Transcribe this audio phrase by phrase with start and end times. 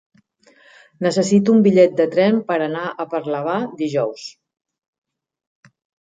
[1.05, 4.25] Necessito un bitllet de tren per anar a Parlavà dijous.